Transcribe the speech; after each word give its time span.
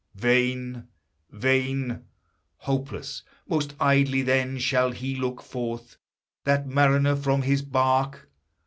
Vain, 0.15 0.87
vain! 1.29 2.05
Hopeless 2.57 3.21
most 3.47 3.75
idly 3.79 4.23
then, 4.23 4.57
shall 4.57 4.89
he 4.93 5.15
look 5.15 5.43
forth, 5.43 5.97
That 6.43 6.65
mariner 6.65 7.15
from 7.15 7.43
his 7.43 7.61
bark. 7.61 8.27